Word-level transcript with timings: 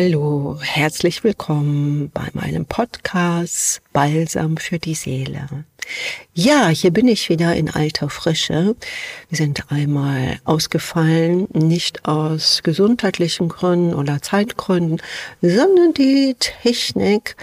Hallo, 0.00 0.56
herzlich 0.62 1.24
willkommen 1.24 2.12
bei 2.14 2.28
meinem 2.32 2.66
Podcast 2.66 3.82
Balsam 3.92 4.56
für 4.56 4.78
die 4.78 4.94
Seele. 4.94 5.48
Ja, 6.34 6.68
hier 6.68 6.92
bin 6.92 7.08
ich 7.08 7.28
wieder 7.28 7.56
in 7.56 7.68
alter 7.68 8.08
Frische. 8.08 8.76
Wir 9.28 9.36
sind 9.36 9.72
einmal 9.72 10.38
ausgefallen, 10.44 11.48
nicht 11.52 12.04
aus 12.04 12.62
gesundheitlichen 12.62 13.48
Gründen 13.48 13.92
oder 13.92 14.22
Zeitgründen, 14.22 15.02
sondern 15.42 15.94
die 15.94 16.36
Technik 16.38 17.34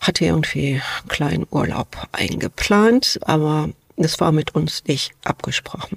hatte 0.00 0.24
irgendwie 0.24 0.82
einen 1.00 1.08
kleinen 1.08 1.46
Urlaub 1.52 2.08
eingeplant, 2.10 3.20
aber 3.22 3.68
das 3.96 4.18
war 4.18 4.32
mit 4.32 4.56
uns 4.56 4.82
nicht 4.88 5.12
abgesprochen. 5.22 5.96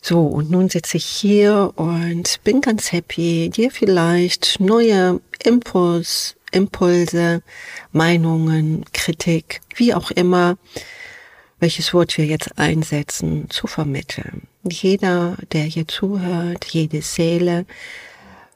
So, 0.00 0.22
und 0.22 0.50
nun 0.50 0.68
sitze 0.68 0.96
ich 0.96 1.04
hier 1.04 1.72
und 1.76 2.40
bin 2.44 2.60
ganz 2.60 2.92
happy, 2.92 3.50
dir 3.50 3.70
vielleicht 3.70 4.60
neue 4.60 5.20
Impuls, 5.44 6.36
Impulse, 6.52 7.42
Meinungen, 7.92 8.84
Kritik, 8.92 9.60
wie 9.74 9.94
auch 9.94 10.10
immer, 10.10 10.56
welches 11.60 11.92
Wort 11.92 12.16
wir 12.16 12.26
jetzt 12.26 12.58
einsetzen, 12.58 13.50
zu 13.50 13.66
vermitteln. 13.66 14.46
Jeder, 14.62 15.36
der 15.52 15.64
hier 15.64 15.88
zuhört, 15.88 16.64
jede 16.66 17.02
Seele 17.02 17.66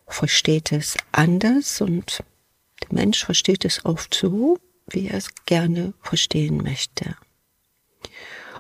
versteht 0.07 0.73
es 0.73 0.97
anders 1.11 1.81
und 1.81 2.23
der 2.83 2.89
Mensch 2.93 3.25
versteht 3.25 3.65
es 3.65 3.85
oft 3.85 4.15
so, 4.15 4.59
wie 4.89 5.09
er 5.09 5.17
es 5.17 5.29
gerne 5.47 5.95
verstehen 6.03 6.59
möchte. 6.59 7.17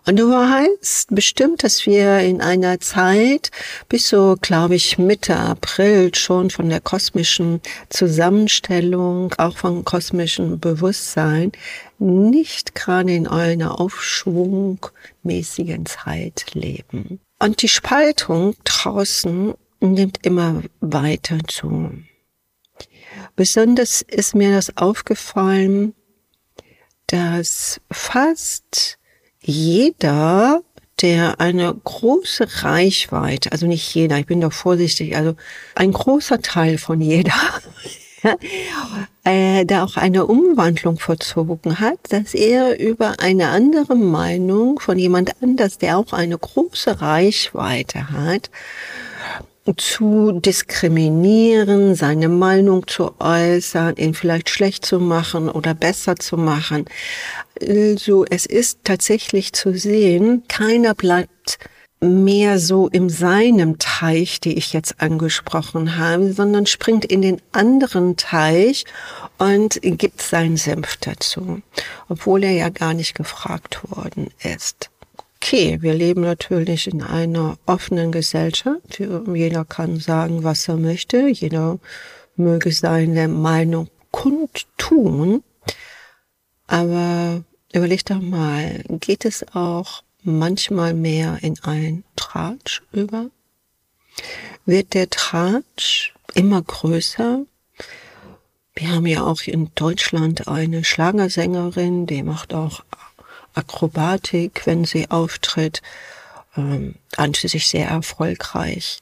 Und 0.04 0.18
du 0.18 0.30
weißt 0.30 1.14
bestimmt, 1.14 1.62
dass 1.62 1.86
wir 1.86 2.18
in 2.18 2.40
einer 2.40 2.80
Zeit 2.80 3.52
bis 3.88 4.08
so, 4.08 4.36
glaube 4.40 4.74
ich, 4.74 4.98
Mitte 4.98 5.36
April 5.36 6.12
schon 6.14 6.50
von 6.50 6.68
der 6.68 6.80
kosmischen 6.80 7.60
Zusammenstellung, 7.88 9.32
auch 9.38 9.56
von 9.56 9.84
kosmischem 9.84 10.58
Bewusstsein, 10.58 11.52
nicht 12.00 12.74
gerade 12.74 13.14
in 13.14 13.28
einer 13.28 13.80
aufschwungmäßigen 13.80 15.86
Zeit 15.86 16.46
leben. 16.54 17.20
Und 17.38 17.62
die 17.62 17.68
Spaltung 17.68 18.56
draußen 18.64 19.54
nimmt 19.78 20.26
immer 20.26 20.64
weiter 20.80 21.38
zu. 21.46 21.92
Besonders 23.36 24.02
ist 24.02 24.34
mir 24.34 24.52
das 24.52 24.76
aufgefallen, 24.76 25.94
dass 27.06 27.80
fast 27.90 28.98
jeder, 29.42 30.62
der 31.00 31.40
eine 31.40 31.74
große 31.74 32.46
Reichweite, 32.62 33.52
also 33.52 33.66
nicht 33.66 33.92
jeder, 33.94 34.18
ich 34.18 34.26
bin 34.26 34.40
doch 34.40 34.52
vorsichtig, 34.52 35.16
also 35.16 35.34
ein 35.74 35.92
großer 35.92 36.40
Teil 36.40 36.78
von 36.78 37.00
jeder, 37.00 37.34
äh, 39.24 39.64
der 39.64 39.84
auch 39.84 39.96
eine 39.96 40.26
Umwandlung 40.26 40.98
verzogen 40.98 41.80
hat, 41.80 41.98
dass 42.10 42.34
er 42.34 42.78
über 42.78 43.14
eine 43.18 43.48
andere 43.48 43.96
Meinung 43.96 44.78
von 44.78 44.98
jemand 44.98 45.32
anders, 45.42 45.78
der 45.78 45.98
auch 45.98 46.12
eine 46.12 46.38
große 46.38 47.00
Reichweite 47.00 48.10
hat, 48.10 48.50
zu 49.76 50.32
diskriminieren, 50.32 51.94
seine 51.94 52.28
Meinung 52.28 52.86
zu 52.86 53.14
äußern, 53.20 53.96
ihn 53.96 54.14
vielleicht 54.14 54.48
schlecht 54.48 54.84
zu 54.84 54.98
machen 54.98 55.48
oder 55.48 55.74
besser 55.74 56.16
zu 56.16 56.36
machen. 56.36 56.86
Also 57.60 58.24
es 58.28 58.44
ist 58.44 58.80
tatsächlich 58.84 59.52
zu 59.52 59.76
sehen, 59.78 60.42
keiner 60.48 60.94
bleibt 60.94 61.58
mehr 62.00 62.58
so 62.58 62.88
in 62.88 63.08
seinem 63.08 63.78
Teich, 63.78 64.40
die 64.40 64.54
ich 64.54 64.72
jetzt 64.72 65.00
angesprochen 65.00 65.96
habe, 65.96 66.32
sondern 66.32 66.66
springt 66.66 67.04
in 67.04 67.22
den 67.22 67.40
anderen 67.52 68.16
Teich 68.16 68.84
und 69.38 69.78
gibt 69.82 70.20
seinen 70.20 70.56
Senf 70.56 70.96
dazu, 70.96 71.62
obwohl 72.08 72.42
er 72.42 72.52
ja 72.52 72.68
gar 72.70 72.94
nicht 72.94 73.14
gefragt 73.14 73.80
worden 73.88 74.30
ist 74.42 74.90
okay. 75.42 75.82
Wir 75.82 75.94
leben 75.94 76.20
natürlich 76.20 76.86
in 76.86 77.02
einer 77.02 77.58
offenen 77.66 78.12
Gesellschaft. 78.12 79.00
Jeder 79.00 79.64
kann 79.64 79.98
sagen, 79.98 80.44
was 80.44 80.68
er 80.68 80.76
möchte. 80.76 81.28
Jeder 81.28 81.80
möge 82.36 82.70
seine 82.70 83.26
Meinung 83.26 83.88
kundtun. 84.12 85.42
Aber 86.68 87.42
überleg 87.72 88.04
doch 88.06 88.20
mal, 88.20 88.84
geht 88.88 89.24
es 89.24 89.44
auch 89.52 90.04
manchmal 90.22 90.94
mehr 90.94 91.38
in 91.42 91.58
ein 91.62 92.04
Tratsch 92.14 92.82
über? 92.92 93.26
Wird 94.64 94.94
der 94.94 95.10
Tratsch 95.10 96.14
immer 96.34 96.62
größer? 96.62 97.44
Wir 98.74 98.88
haben 98.88 99.06
ja 99.06 99.24
auch 99.24 99.42
in 99.42 99.70
Deutschland 99.74 100.46
eine 100.46 100.84
Schlagersängerin, 100.84 102.06
die 102.06 102.22
macht 102.22 102.54
auch 102.54 102.84
Akrobatik, 103.54 104.66
wenn 104.66 104.84
sie 104.84 105.10
auftritt, 105.10 105.82
ähm, 106.56 106.96
an 107.16 107.34
sich 107.34 107.66
sehr 107.66 107.88
erfolgreich. 107.88 109.00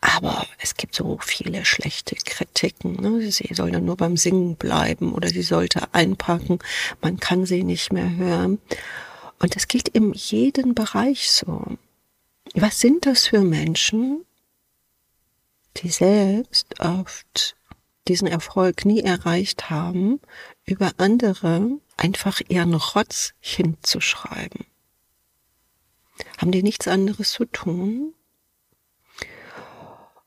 Aber 0.00 0.46
es 0.58 0.76
gibt 0.76 0.94
so 0.94 1.18
viele 1.22 1.64
schlechte 1.66 2.16
Kritiken. 2.16 2.94
Ne? 2.94 3.30
Sie 3.30 3.52
soll 3.52 3.70
dann 3.70 3.84
nur 3.84 3.96
beim 3.96 4.16
Singen 4.16 4.56
bleiben 4.56 5.12
oder 5.12 5.28
sie 5.28 5.42
sollte 5.42 5.92
einpacken. 5.92 6.58
Man 7.02 7.20
kann 7.20 7.44
sie 7.44 7.64
nicht 7.64 7.92
mehr 7.92 8.16
hören. 8.16 8.58
Und 9.40 9.56
das 9.56 9.68
gilt 9.68 9.88
in 9.88 10.12
jedem 10.14 10.74
Bereich 10.74 11.30
so. 11.30 11.64
Was 12.54 12.80
sind 12.80 13.06
das 13.06 13.26
für 13.26 13.42
Menschen, 13.42 14.24
die 15.76 15.90
selbst 15.90 16.80
oft 16.80 17.56
diesen 18.10 18.26
Erfolg 18.26 18.84
nie 18.84 19.02
erreicht 19.02 19.70
haben, 19.70 20.20
über 20.64 20.90
andere 20.96 21.78
einfach 21.96 22.40
ihren 22.48 22.74
Rotz 22.74 23.34
hinzuschreiben. 23.38 24.66
Haben 26.38 26.50
die 26.50 26.64
nichts 26.64 26.88
anderes 26.88 27.30
zu 27.30 27.44
tun? 27.44 28.12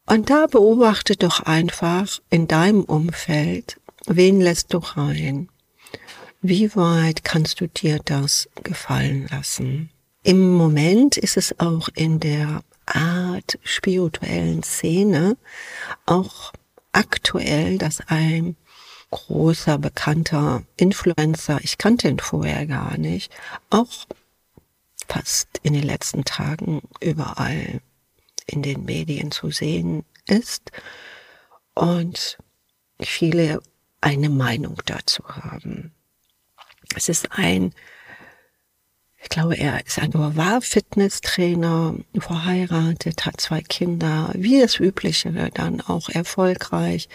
Und 0.06 0.30
da 0.30 0.48
beobachte 0.48 1.18
doch 1.18 1.42
einfach 1.42 2.20
in 2.30 2.48
deinem 2.48 2.86
Umfeld, 2.86 3.82
wen 4.06 4.40
lässt 4.40 4.74
du 4.74 4.78
rein? 4.78 5.50
Wie 6.42 6.74
weit 6.78 7.26
kannst 7.26 7.60
du 7.60 7.68
dir 7.68 8.00
das 8.00 8.48
gefallen 8.64 9.28
lassen? 9.30 9.90
Im 10.24 10.54
Moment 10.54 11.18
ist 11.18 11.36
es 11.36 11.60
auch 11.60 11.90
in 11.96 12.22
der 12.22 12.64
Art 12.86 13.60
spirituellen 13.64 14.64
Szene 14.64 15.36
auch 16.06 16.54
aktuell, 16.94 17.78
dass 17.78 18.02
ein 18.08 18.56
großer, 19.12 19.78
bekannter 19.78 20.64
Influencer, 20.78 21.60
ich 21.62 21.78
kannte 21.78 22.08
ihn 22.08 22.20
vorher 22.20 22.66
gar 22.66 22.98
nicht, 22.98 23.32
auch 23.70 24.08
fast 25.08 25.60
in 25.62 25.74
den 25.74 25.84
letzten 25.84 26.24
Tagen 26.24 26.82
überall 27.00 27.82
in 28.48 28.62
den 28.64 28.86
Medien 28.86 29.32
zu 29.32 29.52
sehen 29.52 30.06
ist 30.28 30.72
und 31.76 32.38
viele 33.00 33.62
eine 34.02 34.30
Meinung 34.30 34.82
dazu 34.86 35.24
haben. 35.28 35.94
Es 36.96 37.10
ist 37.10 37.32
ein, 37.32 37.74
ich 39.24 39.30
glaube, 39.30 39.56
er 39.56 39.84
ist 39.86 40.00
ein 40.00 40.14
War-Fitnesstrainer, 40.14 41.96
verheiratet, 42.20 43.26
hat 43.26 43.40
zwei 43.40 43.62
Kinder, 43.62 44.30
wie 44.36 44.60
das 44.60 44.80
Übliche, 44.80 45.32
dann 45.54 45.80
auch 45.80 46.10
erfolgreich 46.10 47.08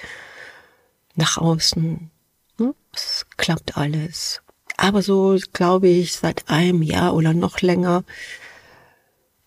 nach 1.14 1.36
außen. 1.36 2.10
Ne? 2.58 2.74
Es 2.94 3.26
klappt 3.36 3.76
alles. 3.76 4.40
Aber 4.78 5.02
so, 5.02 5.38
glaube 5.52 5.88
ich, 5.88 6.14
seit 6.14 6.48
einem 6.48 6.82
Jahr 6.82 7.14
oder 7.14 7.34
noch 7.34 7.60
länger 7.60 8.04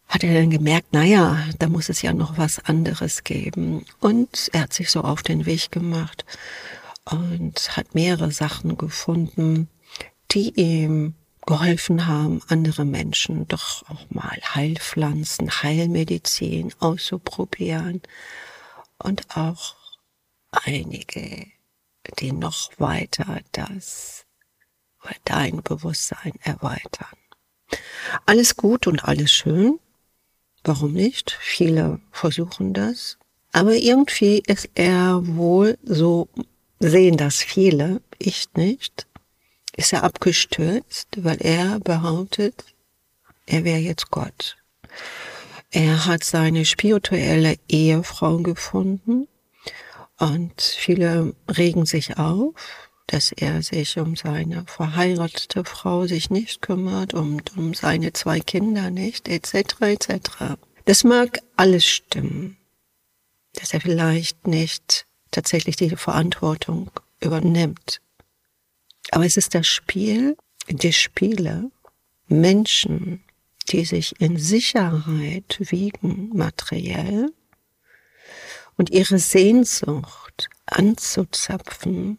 hat 0.07 0.23
er 0.23 0.33
dann 0.33 0.51
gemerkt, 0.51 0.93
naja, 0.93 1.43
da 1.57 1.67
muss 1.67 1.89
es 1.89 2.01
ja 2.03 2.13
noch 2.13 2.37
was 2.37 2.59
anderes 2.59 3.23
geben. 3.23 3.85
Und 4.01 4.49
er 4.51 4.63
hat 4.63 4.73
sich 4.73 4.91
so 4.91 5.01
auf 5.01 5.23
den 5.23 5.45
Weg 5.45 5.71
gemacht 5.71 6.25
und 7.05 7.75
hat 7.75 7.95
mehrere 7.95 8.31
Sachen 8.31 8.77
gefunden, 8.77 9.67
die 10.31 10.53
ihm 10.59 11.15
geholfen 11.45 12.07
haben, 12.07 12.41
andere 12.47 12.85
Menschen 12.85 13.47
doch 13.47 13.83
auch 13.89 14.09
mal 14.09 14.39
Heilpflanzen, 14.55 15.49
Heilmedizin 15.49 16.73
auszuprobieren 16.79 18.01
und 18.99 19.35
auch 19.35 19.75
einige 20.51 21.47
die 22.19 22.31
noch 22.31 22.71
weiter 22.77 23.41
das 23.51 24.25
oder 25.03 25.15
dein 25.25 25.61
Bewusstsein 25.63 26.33
erweitern. 26.41 27.17
Alles 28.25 28.57
gut 28.57 28.87
und 28.87 29.03
alles 29.05 29.31
schön. 29.31 29.79
Warum 30.63 30.93
nicht? 30.93 31.37
Viele 31.39 31.99
versuchen 32.11 32.73
das. 32.73 33.17
Aber 33.51 33.73
irgendwie 33.73 34.43
ist 34.45 34.69
er 34.75 35.21
wohl, 35.23 35.77
so 35.83 36.29
sehen 36.79 37.17
das 37.17 37.37
viele, 37.37 38.01
ich 38.17 38.47
nicht, 38.55 39.07
ist 39.75 39.93
er 39.93 40.03
abgestürzt, 40.03 41.07
weil 41.17 41.37
er 41.41 41.79
behauptet, 41.79 42.65
er 43.45 43.63
wäre 43.63 43.79
jetzt 43.79 44.11
Gott. 44.11 44.57
Er 45.71 46.05
hat 46.05 46.23
seine 46.23 46.65
spirituelle 46.65 47.55
Ehefrau 47.69 48.37
gefunden 48.39 49.27
Und 50.21 50.61
viele 50.61 51.33
regen 51.49 51.87
sich 51.87 52.19
auf, 52.19 52.53
dass 53.07 53.31
er 53.31 53.63
sich 53.63 53.97
um 53.97 54.15
seine 54.15 54.65
verheiratete 54.67 55.65
Frau 55.65 56.05
sich 56.05 56.29
nicht 56.29 56.61
kümmert 56.61 57.15
und 57.15 57.57
um 57.57 57.73
seine 57.73 58.13
zwei 58.13 58.39
Kinder 58.39 58.91
nicht, 58.91 59.27
etc. 59.27 59.81
etc. 59.81 60.59
Das 60.85 61.03
mag 61.03 61.39
alles 61.55 61.85
stimmen, 61.85 62.57
dass 63.53 63.73
er 63.73 63.81
vielleicht 63.81 64.45
nicht 64.45 65.07
tatsächlich 65.31 65.75
die 65.75 65.95
Verantwortung 65.95 66.91
übernimmt. 67.19 67.99
Aber 69.09 69.25
es 69.25 69.37
ist 69.37 69.55
das 69.55 69.67
Spiel, 69.67 70.37
die 70.69 70.93
Spiele, 70.93 71.71
Menschen, 72.27 73.23
die 73.69 73.85
sich 73.85 74.19
in 74.21 74.37
Sicherheit 74.37 75.57
wiegen, 75.59 76.29
materiell, 76.33 77.31
und 78.77 78.89
ihre 78.89 79.19
Sehnsucht 79.19 80.49
anzuzapfen, 80.65 82.17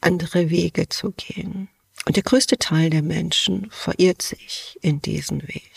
andere 0.00 0.50
Wege 0.50 0.88
zu 0.88 1.12
gehen. 1.12 1.68
Und 2.06 2.16
der 2.16 2.22
größte 2.22 2.58
Teil 2.58 2.90
der 2.90 3.02
Menschen 3.02 3.70
verirrt 3.70 4.22
sich 4.22 4.78
in 4.82 5.00
diesen 5.00 5.46
Weg. 5.46 5.72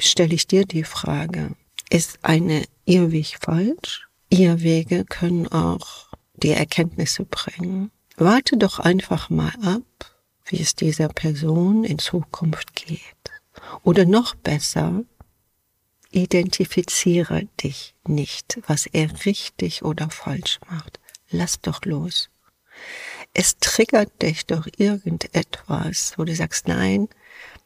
Stelle 0.00 0.34
ich 0.34 0.46
dir 0.46 0.64
die 0.64 0.84
Frage, 0.84 1.56
ist 1.90 2.18
eine 2.22 2.64
Irrweg 2.84 3.38
falsch? 3.40 4.08
Irrwege 4.28 5.04
können 5.04 5.46
auch 5.48 6.08
die 6.34 6.50
Erkenntnisse 6.50 7.24
bringen. 7.24 7.90
Warte 8.16 8.56
doch 8.56 8.78
einfach 8.78 9.30
mal 9.30 9.52
ab, 9.62 10.14
wie 10.44 10.60
es 10.60 10.74
dieser 10.74 11.08
Person 11.08 11.84
in 11.84 11.98
Zukunft 11.98 12.74
geht. 12.74 13.00
Oder 13.82 14.04
noch 14.04 14.34
besser, 14.34 15.04
Identifiziere 16.14 17.48
dich 17.60 17.96
nicht, 18.06 18.60
was 18.68 18.86
er 18.86 19.08
richtig 19.26 19.82
oder 19.82 20.10
falsch 20.10 20.60
macht. 20.70 21.00
Lass 21.30 21.60
doch 21.60 21.84
los. 21.84 22.30
Es 23.32 23.58
triggert 23.58 24.22
dich 24.22 24.46
doch 24.46 24.68
irgendetwas, 24.76 26.14
wo 26.16 26.22
du 26.22 26.32
sagst, 26.32 26.68
nein, 26.68 27.08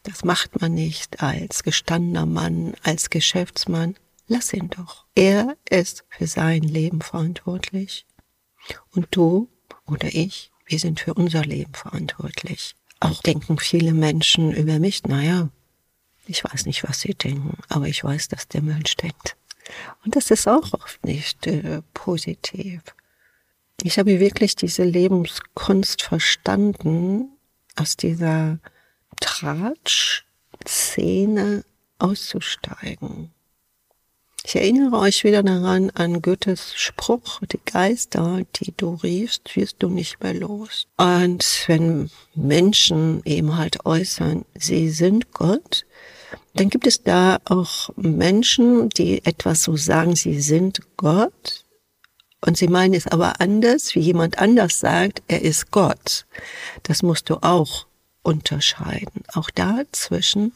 das 0.03 0.25
macht 0.25 0.62
man 0.62 0.73
nicht 0.73 1.23
als 1.23 1.62
gestandener 1.62 2.25
Mann, 2.25 2.73
als 2.83 3.11
Geschäftsmann. 3.11 3.97
Lass 4.29 4.55
ihn 4.55 4.71
doch. 4.71 5.05
Er 5.15 5.55
ist 5.69 6.06
für 6.09 6.27
sein 6.27 6.62
Leben 6.62 7.03
verantwortlich. 7.03 8.06
Und 8.93 9.09
du 9.11 9.50
oder 9.88 10.08
ich, 10.12 10.50
wir 10.67 10.79
sind 10.79 11.00
für 11.00 11.14
unser 11.14 11.43
Leben 11.43 11.75
verantwortlich. 11.75 12.75
Auch 13.00 13.23
denken 13.23 13.58
viele 13.58 13.93
Menschen 13.93 14.52
über 14.52 14.79
mich, 14.79 15.02
naja, 15.05 15.49
ich 16.26 16.44
weiß 16.44 16.67
nicht, 16.67 16.85
was 16.87 17.00
sie 17.00 17.14
denken, 17.14 17.56
aber 17.69 17.88
ich 17.88 18.05
weiß, 18.05 18.29
dass 18.29 18.49
der 18.49 18.62
Mensch 18.62 18.96
denkt. 18.96 19.37
Und 20.05 20.14
das 20.17 20.31
ist 20.31 20.46
auch 20.46 20.73
oft 20.75 21.05
nicht 21.05 21.46
äh, 21.46 21.82
positiv. 21.94 22.82
Ich 23.82 23.99
habe 23.99 24.20
wirklich 24.20 24.56
diese 24.56 24.85
Lebenskunst 24.85 26.02
verstanden, 26.02 27.31
aus 27.76 27.96
dieser 27.96 28.58
Tratsch-Szene 29.20 30.25
auszusteigen. 31.99 33.32
Ich 34.49 34.56
erinnere 34.56 34.97
euch 34.97 35.25
wieder 35.25 35.43
daran 35.43 35.91
an 35.91 36.23
Goethes 36.23 36.73
Spruch, 36.75 37.41
die 37.53 37.61
Geister, 37.67 38.41
die 38.56 38.73
du 38.75 38.95
riefst, 38.95 39.55
wirst 39.56 39.77
du 39.81 39.91
nicht 39.91 40.23
mehr 40.23 40.33
los. 40.33 40.87
Und 40.97 41.65
wenn 41.67 42.11
Menschen 42.35 43.21
eben 43.27 43.59
halt 43.59 43.85
äußern, 43.85 44.47
sie 44.55 44.89
sind 44.89 45.35
Gott, 45.35 45.85
dann 46.55 46.71
gibt 46.71 46.87
es 46.87 47.03
da 47.03 47.41
auch 47.45 47.91
Menschen, 47.97 48.89
die 48.89 49.23
etwas 49.27 49.65
so 49.65 49.77
sagen, 49.77 50.17
sie 50.17 50.41
sind 50.41 50.81
Gott. 50.97 51.67
Und 52.41 52.56
sie 52.56 52.69
meinen 52.69 52.95
es 52.95 53.06
aber 53.06 53.43
anders, 53.43 53.95
wie 53.95 54.00
jemand 54.00 54.39
anders 54.39 54.81
sagt, 54.81 55.23
er 55.29 55.43
ist 55.43 55.71
Gott. 55.73 56.25
Das 56.85 57.03
musst 57.03 57.29
du 57.29 57.35
auch 57.43 57.88
unterscheiden. 58.29 59.23
Auch 59.35 59.51
dazwischen 59.51 60.53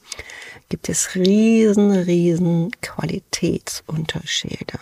gibt 0.69 0.89
es 0.89 1.15
riesen, 1.15 1.91
riesen 1.93 2.71
Qualitätsunterschiede. 2.81 4.79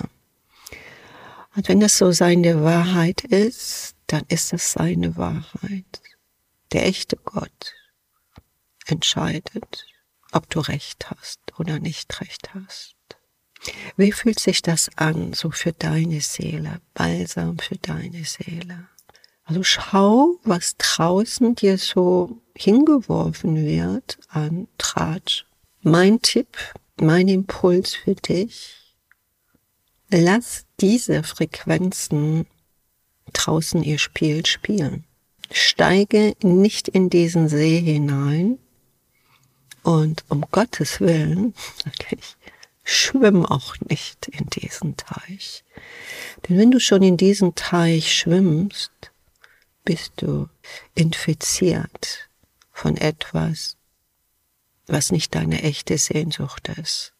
Und 1.57 1.69
wenn 1.69 1.81
das 1.81 1.99
so 1.99 2.13
seine 2.13 2.63
Wahrheit 2.63 3.23
ist, 3.25 3.95
dann 4.07 4.25
ist 4.29 4.53
es 4.53 4.73
seine 4.73 5.17
Wahrheit. 5.17 6.01
Der 6.73 6.87
echte 6.87 7.17
Gott 7.17 7.75
entscheidet 8.87 9.87
ob 10.33 10.49
du 10.51 10.61
recht 10.61 11.11
hast 11.11 11.41
oder 11.59 11.79
nicht 11.79 12.21
recht 12.21 12.55
hast. 12.55 12.95
Wie 13.97 14.13
fühlt 14.13 14.41
sich 14.41 14.63
das 14.63 14.91
an, 14.97 15.33
so 15.33 15.51
für 15.51 15.73
deine 15.73 16.21
Seele, 16.21 16.81
balsam 16.95 17.59
für 17.59 17.77
deine 17.77 18.25
Seele? 18.25 18.89
Also 19.45 19.63
schau, 19.63 20.39
was 20.45 20.77
draußen 20.79 21.55
dir 21.57 21.77
so 21.77 22.41
hingeworfen 22.61 23.57
wird 23.65 24.19
an 24.29 24.69
Tratsch. 24.79 25.47
Mein 25.83 26.21
Tipp, 26.21 26.59
mein 27.01 27.29
Impuls 27.29 27.95
für 27.95 28.15
dich, 28.15 28.97
lass 30.11 30.67
diese 30.81 31.23
Frequenzen 31.23 32.47
draußen 33.33 33.83
ihr 33.83 33.99
Spiel 33.99 34.45
spielen. 34.47 35.05
Steige 35.53 36.35
nicht 36.43 36.89
in 36.89 37.11
diesen 37.11 37.49
See 37.49 37.81
hinein, 37.81 38.59
und 39.83 40.25
um 40.29 40.45
Gottes 40.51 41.01
Willen, 41.01 41.55
wirklich, 41.85 42.37
schwimm 42.85 43.47
auch 43.47 43.77
nicht 43.89 44.29
in 44.29 44.47
diesen 44.47 44.97
Teich. 44.97 45.65
Denn 46.49 46.59
wenn 46.59 46.71
du 46.71 46.81
schon 46.81 47.03
in 47.03 47.17
diesen 47.17 47.55
Teich 47.55 48.12
schwimmst, 48.12 48.91
bist 49.85 50.12
du 50.17 50.49
infiziert 50.95 52.30
von 52.81 52.97
etwas, 52.97 53.77
was 54.87 55.12
nicht 55.12 55.35
deine 55.35 55.62
echte 55.62 55.99
Sehnsucht 55.99 56.69
ist. 56.69 57.12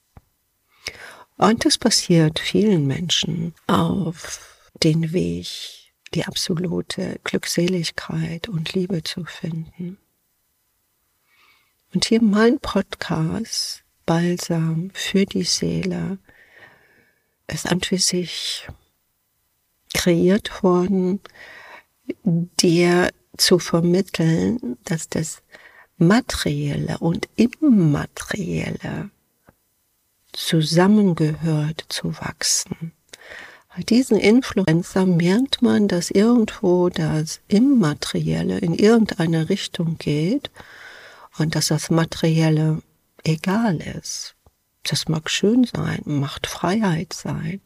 Und 1.36 1.66
das 1.66 1.76
passiert 1.76 2.38
vielen 2.38 2.86
Menschen 2.86 3.54
auf 3.66 4.72
den 4.82 5.12
Weg, 5.12 5.48
die 6.14 6.24
absolute 6.24 7.20
Glückseligkeit 7.24 8.48
und 8.48 8.72
Liebe 8.72 9.02
zu 9.02 9.26
finden. 9.26 9.98
Und 11.92 12.06
hier 12.06 12.22
mein 12.22 12.58
Podcast, 12.58 13.85
Balsam 14.06 14.90
für 14.94 15.26
die 15.26 15.44
Seele, 15.44 16.16
ist 17.49 17.70
an 17.70 17.82
für 17.82 17.99
sich 17.99 18.66
kreiert 19.92 20.62
worden, 20.62 21.20
dir 22.25 23.11
zu 23.37 23.58
vermitteln, 23.58 24.78
dass 24.84 25.08
das 25.08 25.42
Materielle 25.99 26.99
und 26.99 27.28
Immaterielle 27.37 29.10
zusammengehört 30.32 31.84
zu 31.88 32.16
wachsen. 32.18 32.92
Bei 33.75 33.82
diesen 33.82 34.18
Influencer 34.18 35.06
merkt 35.06 35.62
man, 35.62 35.88
dass 35.88 36.10
irgendwo 36.10 36.88
das 36.88 37.40
Immaterielle 37.49 38.58
in 38.58 38.75
irgendeine 38.75 39.49
Richtung 39.49 39.96
geht 39.99 40.50
und 41.38 41.54
dass 41.54 41.68
das 41.68 41.90
Materielle 41.90 42.82
egal 43.22 43.76
ist. 43.76 44.34
Das 44.82 45.08
mag 45.08 45.30
schön 45.30 45.64
sein, 45.64 46.02
macht 46.04 46.46
Freiheit 46.46 47.12
sein, 47.12 47.60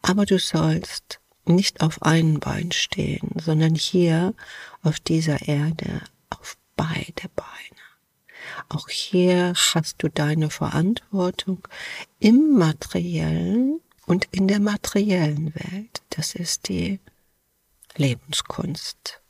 aber 0.00 0.24
du 0.24 0.38
sollst 0.38 1.20
nicht 1.44 1.80
auf 1.80 2.02
einem 2.02 2.40
Bein 2.40 2.72
stehen, 2.72 3.30
sondern 3.36 3.74
hier 3.74 4.34
auf 4.82 5.00
dieser 5.00 5.48
Erde 5.48 6.02
auf 6.30 6.56
beide 6.76 7.28
Beine. 7.34 7.82
Auch 8.68 8.88
hier 8.88 9.54
hast 9.74 10.02
du 10.02 10.08
deine 10.08 10.50
Verantwortung 10.50 11.66
im 12.18 12.58
materiellen 12.58 13.80
und 14.06 14.26
in 14.32 14.48
der 14.48 14.60
materiellen 14.60 15.54
Welt. 15.54 16.02
Das 16.10 16.34
ist 16.34 16.68
die 16.68 17.00
Lebenskunst. 17.96 19.21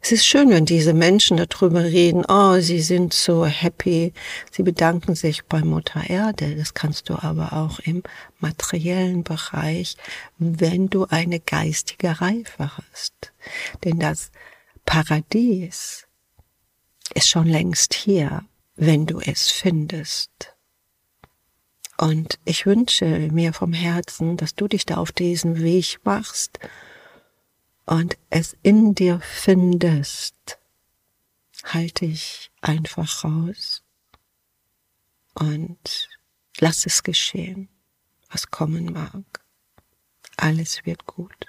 Es 0.00 0.12
ist 0.12 0.26
schön, 0.26 0.50
wenn 0.50 0.66
diese 0.66 0.94
Menschen 0.94 1.36
darüber 1.36 1.84
reden, 1.84 2.24
oh, 2.28 2.58
sie 2.60 2.80
sind 2.80 3.12
so 3.12 3.46
happy, 3.46 4.12
sie 4.50 4.62
bedanken 4.62 5.14
sich 5.14 5.44
bei 5.44 5.60
Mutter 5.60 6.08
Erde. 6.08 6.56
Das 6.56 6.74
kannst 6.74 7.08
du 7.08 7.14
aber 7.14 7.52
auch 7.52 7.78
im 7.80 8.02
materiellen 8.38 9.24
Bereich, 9.24 9.96
wenn 10.38 10.88
du 10.88 11.06
eine 11.06 11.40
geistige 11.40 12.20
Reife 12.20 12.70
hast. 12.76 13.32
Denn 13.84 13.98
das 13.98 14.30
Paradies 14.84 16.06
ist 17.14 17.28
schon 17.28 17.46
längst 17.46 17.94
hier, 17.94 18.44
wenn 18.76 19.06
du 19.06 19.20
es 19.20 19.50
findest. 19.50 20.54
Und 21.98 22.38
ich 22.44 22.66
wünsche 22.66 23.06
mir 23.32 23.52
vom 23.54 23.72
Herzen, 23.72 24.36
dass 24.36 24.54
du 24.54 24.68
dich 24.68 24.84
da 24.84 24.96
auf 24.96 25.12
diesen 25.12 25.62
Weg 25.62 25.98
machst 26.04 26.58
und 27.86 28.18
es 28.30 28.56
in 28.62 28.94
dir 28.94 29.20
findest, 29.20 30.58
halte 31.64 32.04
ich 32.04 32.50
einfach 32.60 33.24
raus 33.24 33.82
und 35.34 36.08
lass 36.58 36.86
es 36.86 37.02
geschehen, 37.02 37.68
was 38.30 38.50
kommen 38.50 38.92
mag. 38.92 39.24
alles 40.36 40.84
wird 40.84 41.06
gut. 41.06 41.46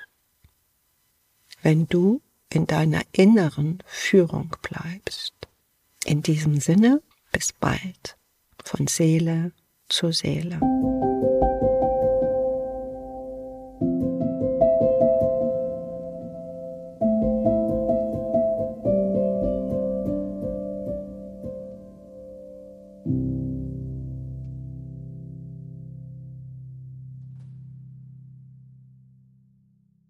Wenn 1.62 1.88
du 1.88 2.22
in 2.50 2.68
deiner 2.68 3.02
inneren 3.12 3.84
Führung 3.86 4.56
bleibst. 4.62 5.34
In 6.06 6.22
diesem 6.22 6.60
Sinne, 6.60 7.02
bis 7.32 7.54
bald, 7.54 8.18
von 8.64 8.88
Seele 8.88 9.52
zu 9.90 10.12
Seele. 10.12 10.60